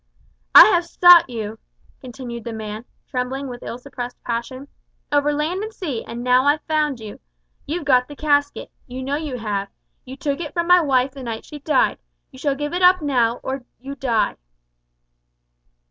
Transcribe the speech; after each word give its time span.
"I 0.55 0.63
have 0.65 0.85
sought 0.85 1.29
you," 1.29 1.59
continued 1.99 2.43
the 2.43 2.53
man, 2.53 2.85
trembling 3.07 3.47
with 3.47 3.61
ill 3.61 3.77
suppressed 3.77 4.19
passion, 4.23 4.67
"over 5.11 5.31
land 5.31 5.61
and 5.61 5.71
sea, 5.71 6.03
and 6.03 6.23
now 6.23 6.45
I've 6.45 6.63
found 6.63 6.99
you. 6.99 7.19
You've 7.67 7.85
got 7.85 8.07
the 8.07 8.15
casket 8.15 8.71
you 8.87 9.03
know 9.03 9.15
you 9.15 9.37
have; 9.37 9.69
you 10.03 10.17
took 10.17 10.39
it 10.39 10.55
from 10.55 10.65
my 10.65 10.81
wife 10.81 11.11
the 11.11 11.21
night 11.21 11.45
she 11.45 11.59
died; 11.59 11.99
you 12.31 12.39
shall 12.39 12.55
give 12.55 12.73
it 12.73 12.81
up 12.81 13.03
now, 13.03 13.39
or 13.43 13.63
you 13.79 13.93
die!" 13.93 14.37